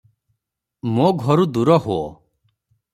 [0.95, 2.03] ମୋ ଘରୁ ଦୂର ହୋ!